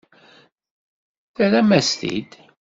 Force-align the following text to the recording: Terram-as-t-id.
Terram-as-t-id. 1.35 2.31